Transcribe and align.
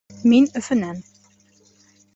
Мин 0.29 0.47
Өфөнән 0.61 1.05